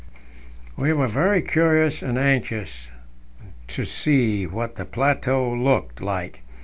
We 0.75 0.93
were 0.93 1.07
very 1.07 1.43
curious 1.43 2.01
and 2.01 2.17
anxious 2.17 2.89
to 3.67 3.85
see 3.85 4.47
what 4.47 4.75
the 4.75 4.85
plateau 4.85 5.53
looked. 5.53 6.01
like. 6.01 6.41